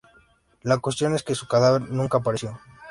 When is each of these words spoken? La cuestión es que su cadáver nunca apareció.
La 0.63 0.79
cuestión 0.79 1.13
es 1.13 1.21
que 1.21 1.35
su 1.35 1.47
cadáver 1.47 1.87
nunca 1.91 2.17
apareció. 2.17 2.59